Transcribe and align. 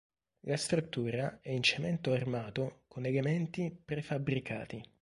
La 0.47 0.57
struttura 0.57 1.41
è 1.43 1.51
in 1.51 1.61
cemento 1.61 2.11
armato 2.11 2.85
con 2.87 3.05
elementi 3.05 3.69
prefabbricati. 3.85 4.83